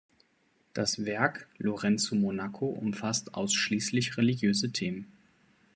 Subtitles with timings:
[0.73, 5.11] Das Werk Lorenzo Monaco umfasst ausschließlich religiöse Themen.